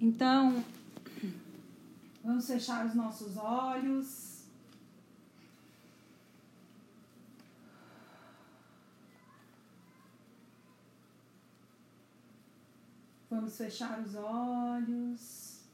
[0.00, 0.64] Então,
[2.22, 4.44] vamos fechar os nossos olhos.
[13.28, 15.64] Vamos fechar os olhos.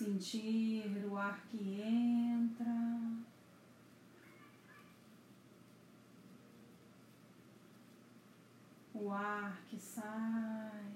[0.00, 2.74] Sentir o ar que entra.
[8.94, 10.86] O ar que sai.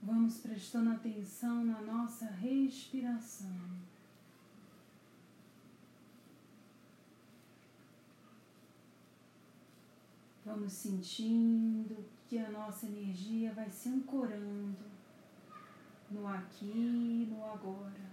[0.00, 3.80] Vamos prestando atenção na nossa respiração.
[10.44, 14.84] Vamos sentindo que a nossa energia vai se ancorando
[16.10, 18.08] no aqui e no agora.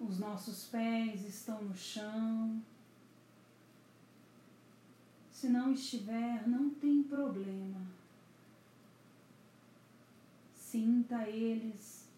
[0.00, 2.60] Os nossos pés estão no chão.
[5.30, 7.80] Se não estiver, não tem problema.
[10.56, 12.08] Sinta eles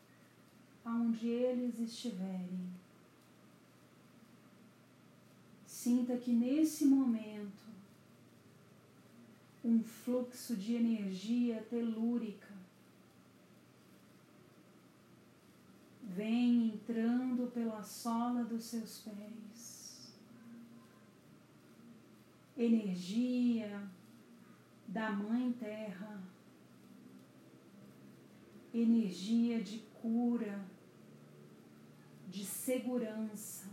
[0.83, 2.73] aonde eles estiverem.
[5.67, 7.62] Sinta que nesse momento
[9.65, 12.53] um fluxo de energia telúrica.
[16.03, 20.13] Vem entrando pela sola dos seus pés.
[22.57, 23.89] Energia
[24.87, 26.23] da Mãe Terra,
[28.75, 30.63] energia de cura,
[32.29, 33.71] de segurança,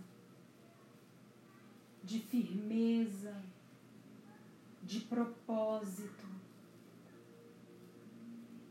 [2.03, 3.43] de firmeza,
[4.89, 6.25] de propósito,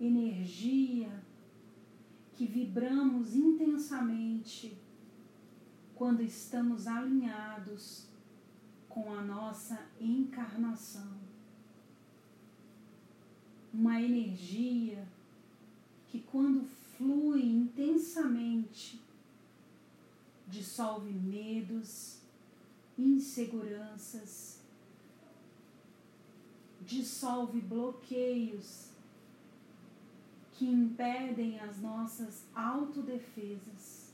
[0.01, 1.23] energia
[2.35, 4.77] que vibramos intensamente
[5.95, 8.09] quando estamos alinhados
[8.89, 11.17] com a nossa encarnação.
[13.73, 15.07] Uma energia
[16.09, 16.67] que, quando
[16.97, 19.01] flui intensamente,
[20.49, 22.23] dissolve medos,
[22.99, 24.58] inseguranças,
[26.89, 28.89] dissolve bloqueios
[30.55, 34.11] que impedem as nossas autodefesas.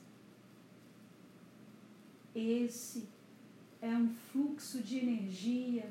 [2.34, 3.08] Esse
[3.80, 5.88] é um fluxo de energia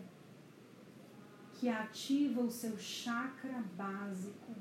[1.54, 4.54] que ativa o seu chakra básico.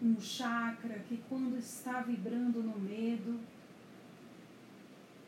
[0.00, 3.38] Um chakra que, quando está vibrando no medo,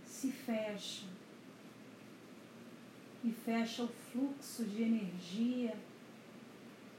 [0.05, 1.07] se fecha
[3.23, 5.77] e fecha o fluxo de energia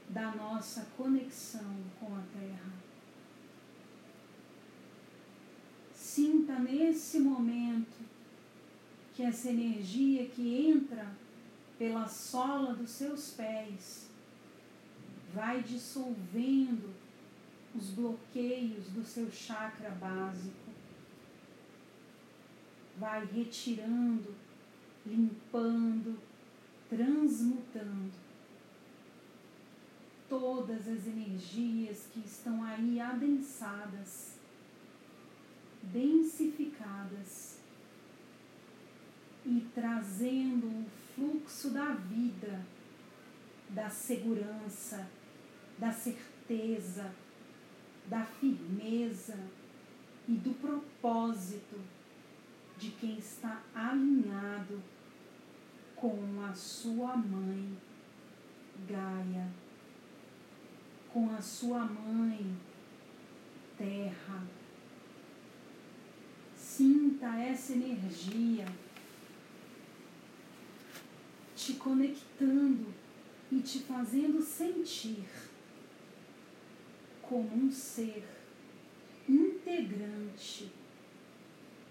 [0.08, 2.72] da nossa conexão com a Terra.
[5.92, 7.98] Sinta nesse momento
[9.12, 11.10] que essa energia que entra
[11.76, 14.08] pela sola dos seus pés
[15.34, 16.94] vai dissolvendo
[17.74, 20.70] os bloqueios do seu chakra básico,
[22.96, 24.34] vai retirando,
[25.04, 26.27] limpando,
[26.88, 28.12] transmutando
[30.28, 34.34] todas as energias que estão aí adensadas,
[35.82, 37.58] densificadas
[39.44, 42.64] e trazendo o fluxo da vida,
[43.70, 45.08] da segurança,
[45.78, 47.10] da certeza,
[48.06, 49.38] da firmeza
[50.26, 51.80] e do propósito
[52.76, 54.82] de quem está alinhado
[56.00, 57.76] com a sua mãe
[58.88, 59.48] Gaia,
[61.12, 62.56] com a sua mãe
[63.76, 64.46] Terra.
[66.56, 68.66] Sinta essa energia
[71.56, 72.94] te conectando
[73.50, 75.28] e te fazendo sentir
[77.20, 78.24] como um ser
[79.28, 80.70] integrante,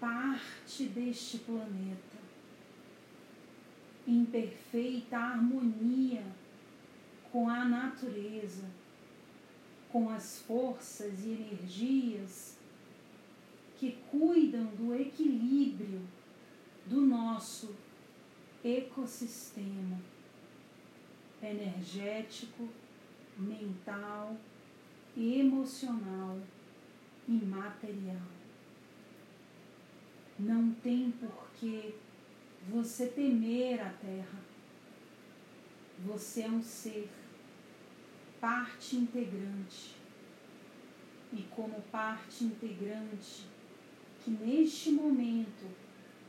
[0.00, 2.17] parte deste planeta,
[4.08, 6.24] em perfeita harmonia
[7.30, 8.64] com a natureza,
[9.92, 12.56] com as forças e energias
[13.76, 16.00] que cuidam do equilíbrio
[16.86, 17.76] do nosso
[18.64, 20.00] ecossistema
[21.42, 22.66] energético,
[23.36, 24.36] mental,
[25.16, 26.40] emocional
[27.28, 28.26] e material.
[30.38, 31.94] Não tem por que
[32.70, 34.40] você temer a terra.
[36.06, 37.08] Você é um ser,
[38.40, 39.96] parte integrante.
[41.32, 43.46] E como parte integrante,
[44.24, 45.66] que neste momento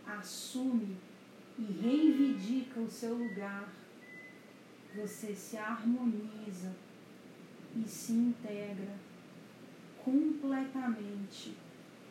[0.05, 0.97] assume
[1.57, 3.71] e reivindica o seu lugar,
[4.95, 6.75] você se harmoniza
[7.75, 8.97] e se integra
[10.03, 11.55] completamente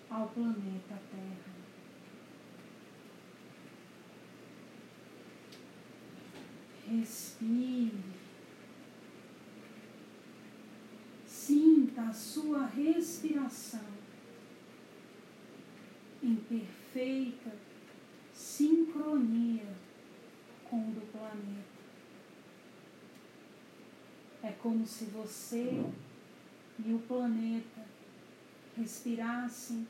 [0.09, 1.58] ao planeta Terra.
[6.91, 7.93] Respire.
[11.27, 13.87] Sinta a sua respiração
[16.23, 17.53] em perfeita
[18.33, 19.69] sincronia
[20.71, 21.79] com o do planeta.
[24.43, 25.85] É como se você
[26.85, 27.85] e o planeta
[28.77, 29.87] respirassem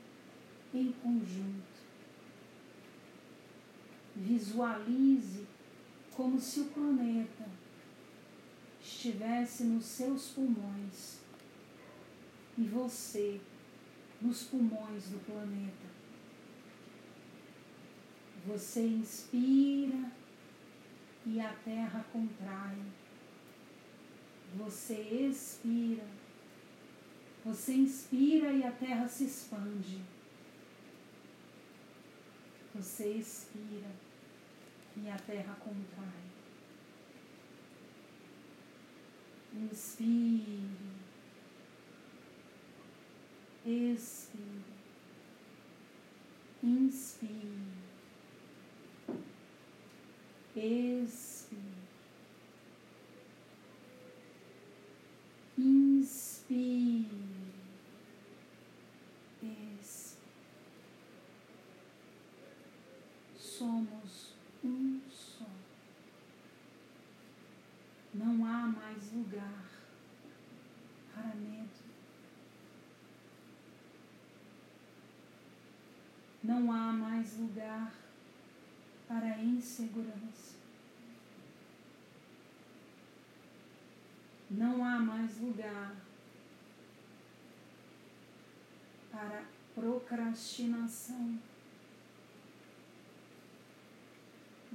[0.75, 1.79] em conjunto.
[4.17, 5.47] Visualize
[6.19, 7.47] como se o planeta
[8.83, 11.21] estivesse nos seus pulmões
[12.59, 13.41] e você
[14.21, 15.87] nos pulmões do planeta.
[18.49, 20.11] Você inspira
[21.25, 22.83] e a terra contrai.
[24.57, 26.05] Você expira.
[27.45, 30.03] Você inspira e a terra se expande.
[32.75, 34.08] Você expira
[35.05, 36.29] e a terra contrai.
[39.55, 40.71] Inspire,
[43.65, 44.65] expire,
[46.63, 47.39] inspire,
[50.55, 51.59] expire,
[55.57, 57.19] inspire.
[63.59, 65.47] somos um só.
[68.15, 69.65] Não há mais lugar
[71.19, 71.69] para medo.
[76.43, 77.93] Não há mais lugar
[79.07, 80.57] para insegurança.
[84.51, 85.95] Não há mais lugar
[89.11, 89.45] para
[89.75, 91.39] procrastinação.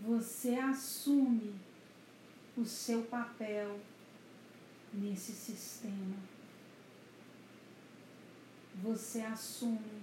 [0.03, 1.55] você assume
[2.57, 3.79] o seu papel
[4.93, 6.32] nesse sistema.
[8.81, 10.01] Você assume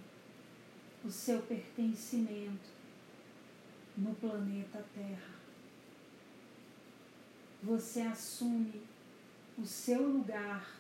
[1.05, 2.69] o seu pertencimento
[3.97, 5.35] no planeta Terra.
[7.63, 8.83] Você assume
[9.59, 10.79] o seu lugar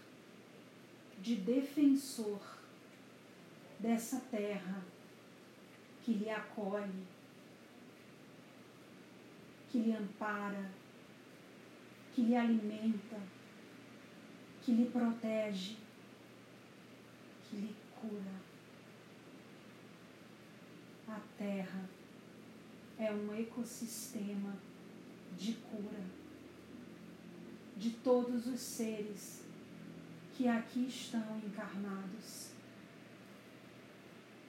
[1.20, 2.40] de defensor
[3.78, 4.82] dessa terra
[6.02, 7.06] que lhe acolhe
[9.70, 10.70] que lhe ampara,
[12.12, 13.16] que lhe alimenta,
[14.62, 15.76] que lhe protege,
[17.44, 18.41] que lhe cura.
[21.08, 21.88] A terra
[22.99, 24.56] é um ecossistema
[25.37, 26.05] de cura
[27.76, 29.43] de todos os seres
[30.35, 32.50] que aqui estão encarnados.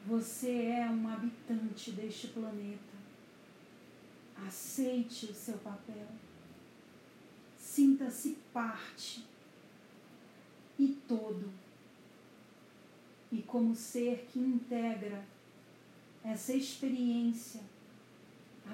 [0.05, 2.91] Você é um habitante deste planeta
[4.47, 6.07] Aceite o seu papel.
[7.57, 9.23] Sinta-se parte
[10.77, 11.51] e todo.
[13.31, 15.23] E como ser que integra
[16.23, 17.61] essa experiência,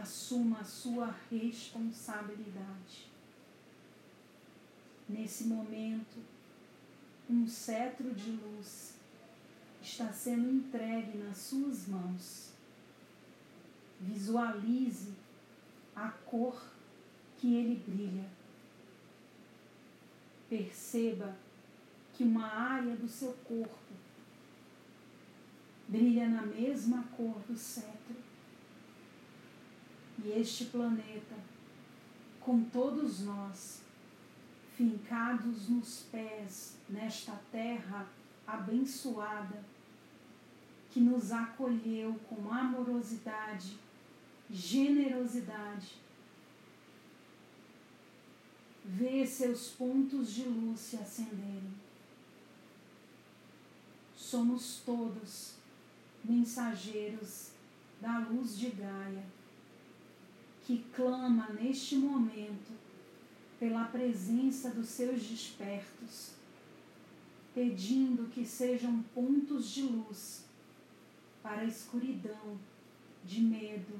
[0.01, 3.07] assuma a sua responsabilidade.
[5.07, 6.17] Nesse momento,
[7.29, 8.95] um cetro de luz
[9.81, 12.49] está sendo entregue nas suas mãos.
[13.99, 15.13] Visualize
[15.95, 16.61] a cor
[17.37, 18.29] que ele brilha.
[20.49, 21.35] Perceba
[22.13, 23.93] que uma área do seu corpo
[25.88, 28.15] brilha na mesma cor do cetro.
[30.24, 31.36] E este planeta,
[32.39, 33.82] com todos nós,
[34.75, 38.08] fincados nos pés nesta terra
[38.46, 39.63] abençoada,
[40.91, 43.77] que nos acolheu com amorosidade
[44.50, 45.96] generosidade.
[48.84, 51.75] Vê seus pontos de luz se acenderem.
[54.15, 55.56] Somos todos
[56.27, 57.51] mensageiros
[58.01, 59.25] da luz de Gaia,
[60.65, 62.74] que clama neste momento
[63.60, 66.31] pela presença dos seus despertos,
[67.55, 70.43] pedindo que sejam pontos de luz
[71.41, 72.60] para a escuridão
[73.24, 74.00] de medo,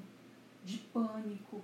[0.64, 1.62] de pânico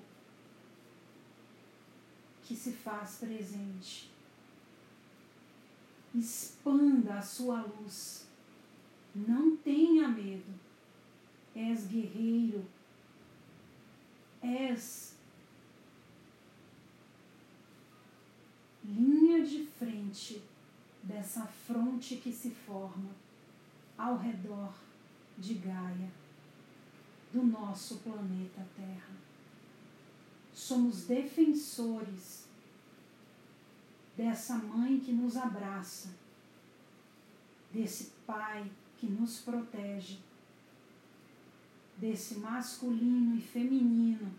[2.44, 4.10] que se faz presente.
[6.14, 8.23] Expanda a sua luz.
[9.14, 10.52] Não tenha medo.
[11.54, 12.64] És guerreiro.
[14.42, 15.14] És
[18.84, 20.42] linha de frente
[21.02, 23.10] dessa fronte que se forma
[23.96, 24.74] ao redor
[25.38, 26.10] de Gaia,
[27.32, 29.14] do nosso planeta Terra.
[30.52, 32.46] Somos defensores
[34.16, 36.14] dessa mãe que nos abraça,
[37.72, 38.70] desse pai
[39.04, 40.18] que nos protege,
[41.98, 44.32] desse masculino e feminino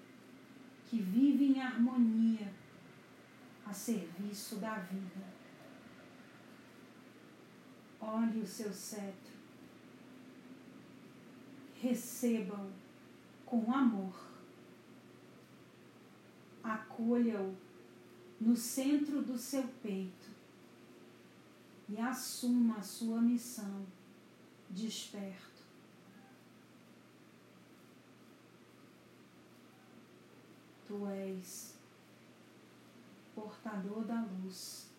[0.87, 2.51] que vive em harmonia
[3.63, 5.35] a serviço da vida.
[8.01, 9.33] Olhe o seu cetro,
[11.75, 12.71] receba-o
[13.45, 14.15] com amor,
[16.63, 17.55] acolha-o
[18.41, 20.29] no centro do seu peito
[21.87, 23.85] e assuma a sua missão
[24.69, 25.63] desperto.
[30.87, 31.75] Tu és
[33.33, 34.89] portador da luz.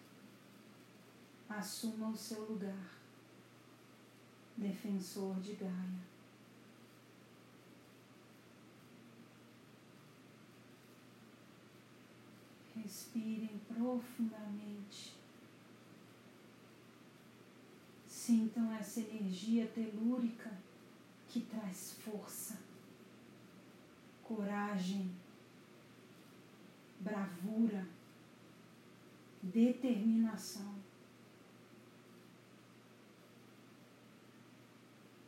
[1.49, 2.99] Assuma o seu lugar,
[4.56, 6.06] defensor de Gaia.
[12.75, 15.15] Respirem profundamente.
[18.26, 20.50] Sintam essa energia telúrica
[21.28, 22.59] que traz força,
[24.25, 25.14] coragem,
[26.99, 27.87] bravura,
[29.40, 30.75] determinação.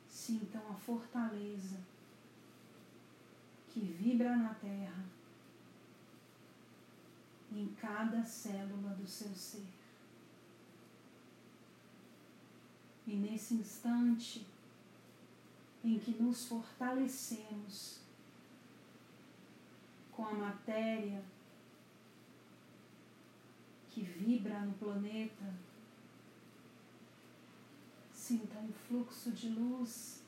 [0.09, 1.79] Sintam a fortaleza
[3.69, 5.05] que vibra na terra
[7.53, 9.78] em cada célula do seu ser.
[13.09, 14.47] E nesse instante
[15.83, 18.01] em que nos fortalecemos
[20.13, 21.25] com a matéria
[23.89, 25.55] que vibra no planeta,
[28.13, 30.23] sinta um fluxo de luz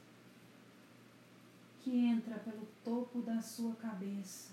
[1.81, 4.53] que entra pelo topo da sua cabeça.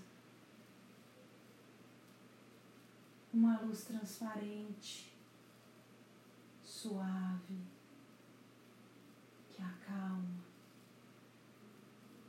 [3.34, 5.14] Uma luz transparente,
[6.62, 7.77] suave,
[9.58, 10.38] que acalma,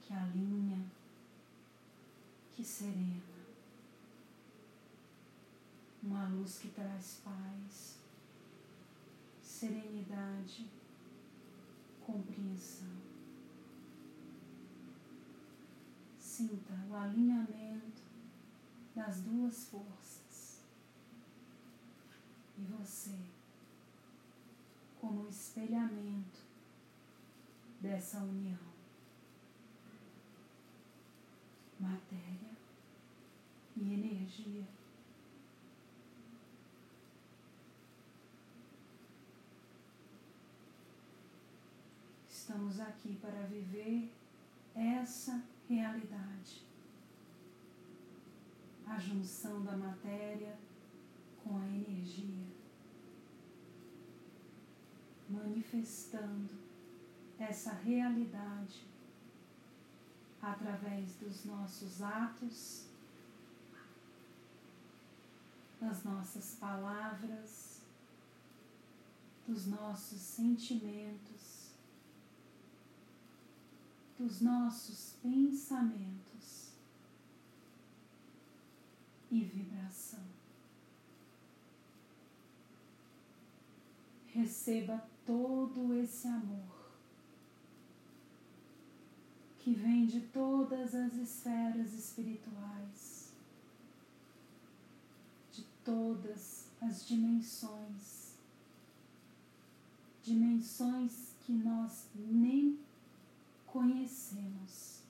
[0.00, 0.82] que alinha,
[2.56, 3.28] que serena.
[6.02, 7.98] Uma luz que traz paz,
[9.42, 10.66] serenidade,
[12.00, 12.96] compreensão.
[16.18, 18.02] Sinta o alinhamento
[18.94, 20.62] das duas forças
[22.56, 23.18] e você
[24.98, 26.47] como espelhamento
[27.80, 28.58] dessa união.
[31.78, 32.56] Matéria
[33.76, 34.66] e energia.
[42.28, 44.10] Estamos aqui para viver
[44.74, 46.66] essa realidade.
[48.86, 50.58] A junção da matéria
[51.44, 52.46] com a energia,
[55.28, 56.67] manifestando
[57.38, 58.86] essa realidade
[60.40, 62.86] através dos nossos atos,
[65.80, 67.80] das nossas palavras,
[69.46, 71.72] dos nossos sentimentos,
[74.18, 76.72] dos nossos pensamentos
[79.30, 80.38] e vibração.
[84.38, 86.77] receba todo esse amor
[89.68, 93.34] que vem de todas as esferas espirituais,
[95.52, 98.32] de todas as dimensões,
[100.22, 102.78] dimensões que nós nem
[103.66, 105.02] conhecemos.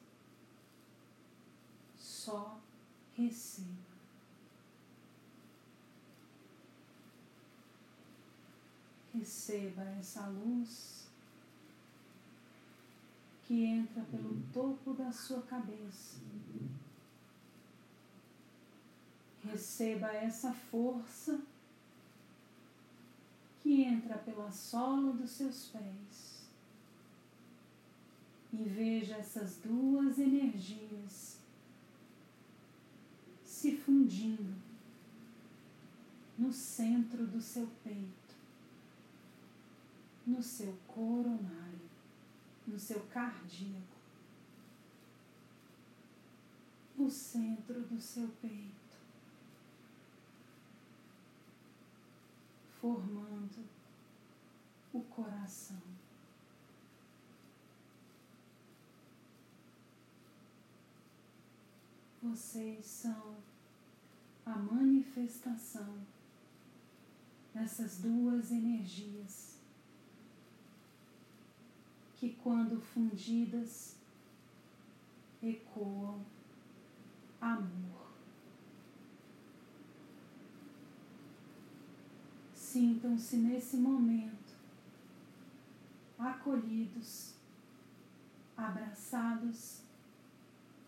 [1.96, 2.58] Só
[3.14, 3.68] receba.
[9.14, 11.07] Receba essa luz
[13.48, 16.18] que entra pelo topo da sua cabeça.
[19.42, 21.40] Receba essa força
[23.58, 26.46] que entra pela sola dos seus pés.
[28.52, 31.40] E veja essas duas energias
[33.42, 34.54] se fundindo
[36.36, 38.34] no centro do seu peito,
[40.26, 41.67] no seu coronário,
[42.68, 43.96] no seu cardíaco,
[46.96, 48.78] no centro do seu peito.
[52.80, 53.68] formando
[54.92, 55.82] o coração.
[62.22, 63.37] Vocês são
[64.46, 65.98] a manifestação
[67.52, 69.57] dessas duas energias
[72.18, 73.96] que, quando fundidas,
[75.40, 76.20] ecoam
[77.40, 78.08] amor.
[82.52, 84.56] Sintam-se nesse momento
[86.18, 87.34] acolhidos,
[88.56, 89.82] abraçados,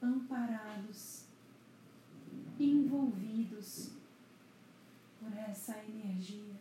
[0.02, 1.26] amparados,
[2.58, 3.92] envolvidos
[5.20, 6.58] por essa energia,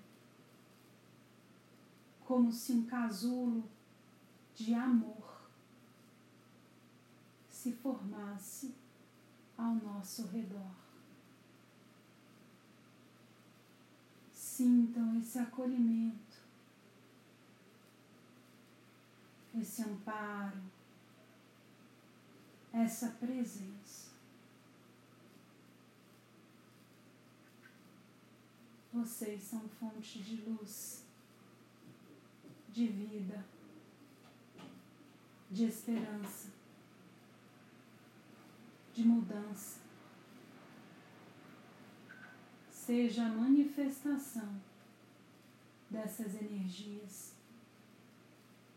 [2.24, 3.68] como se um casulo
[4.60, 5.50] de amor
[7.50, 8.76] se formasse
[9.58, 10.76] ao nosso redor.
[14.34, 16.38] Sintam esse acolhimento,
[19.56, 20.62] esse amparo,
[22.74, 24.10] essa presença.
[28.92, 31.06] Vocês são fonte de luz,
[32.70, 33.46] de vida,
[35.50, 36.50] de esperança,
[38.94, 39.80] de mudança
[42.90, 44.60] seja a manifestação
[45.92, 47.34] dessas energias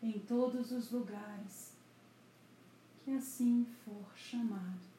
[0.02, 1.72] em todos os lugares
[3.02, 4.92] que assim for chamado.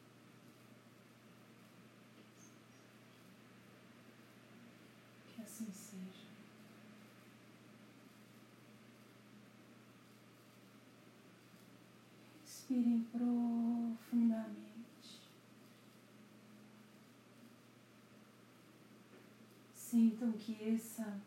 [5.28, 6.24] Que assim seja.
[12.64, 14.56] Respirem profundamente.
[19.74, 21.20] Sintam que essa,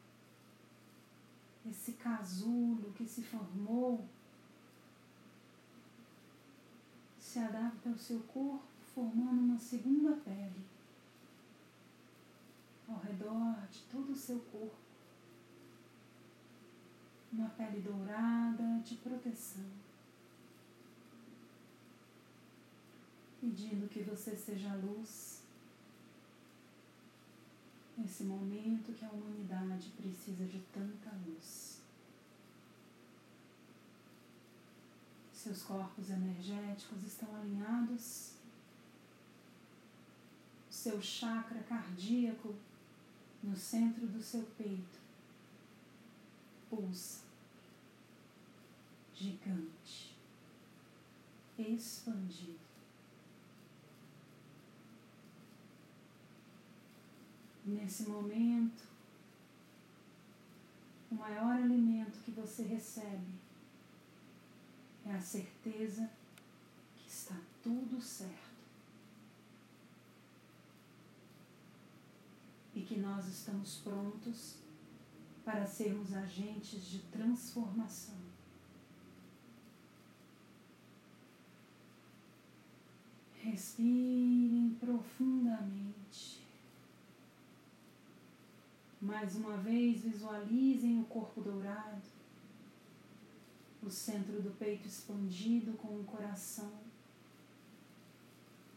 [1.70, 4.04] esse casulo que se formou
[7.20, 10.66] se adapta ao seu corpo, formando uma segunda pele
[12.88, 14.76] ao redor de todo o seu corpo.
[17.32, 19.87] Uma pele dourada de proteção.
[23.48, 25.42] Pedindo que você seja luz
[27.98, 31.80] nesse momento que a humanidade precisa de tanta luz.
[35.32, 38.34] Seus corpos energéticos estão alinhados,
[40.70, 42.54] seu chakra cardíaco
[43.42, 45.00] no centro do seu peito
[46.70, 47.22] pulsa,
[49.16, 50.14] gigante,
[51.58, 52.67] expandido.
[57.68, 58.84] Nesse momento,
[61.12, 63.34] o maior alimento que você recebe
[65.06, 66.10] é a certeza
[66.96, 68.48] que está tudo certo.
[72.76, 74.56] E que nós estamos prontos
[75.44, 78.16] para sermos agentes de transformação.
[83.42, 86.37] Respirem profundamente.
[89.08, 92.02] Mais uma vez, visualizem o corpo dourado,
[93.82, 96.74] o centro do peito expandido com o coração,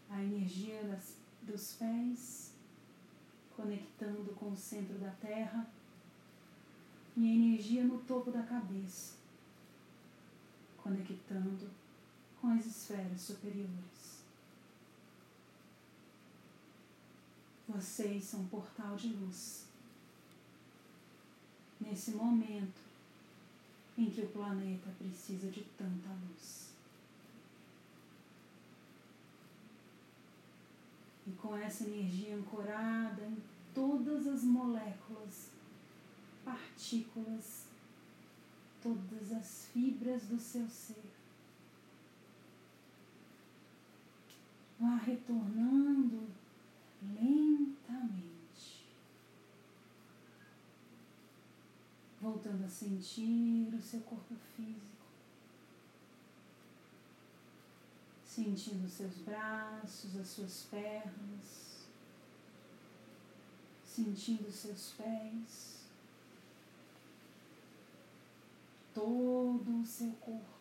[0.09, 2.53] a energia das, dos pés
[3.57, 5.69] conectando com o centro da terra
[7.16, 9.16] e a energia no topo da cabeça,
[10.81, 11.69] conectando
[12.40, 14.23] com as esferas superiores.
[17.69, 19.69] Vocês são um portal de luz
[21.81, 22.81] nesse momento
[23.97, 26.71] em que o planeta precisa de tanta luz.
[31.27, 33.37] E com essa energia ancorada em
[33.75, 35.51] todas as moléculas,
[36.45, 37.66] partículas,
[38.83, 41.11] todas as fibras do seu ser.
[44.79, 46.27] Vá retornando
[47.03, 48.30] lentamente.
[52.20, 55.06] Voltando a sentir o seu corpo físico,
[58.24, 61.87] sentindo os seus braços, as suas pernas,
[63.85, 65.80] sentindo seus pés,
[68.92, 70.61] todo o seu corpo.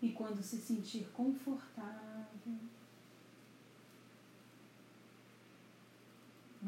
[0.00, 2.58] E quando se sentir confortável,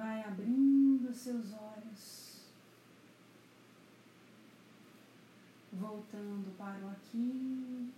[0.03, 2.51] vai abrindo seus olhos,
[5.73, 7.89] voltando para o aqui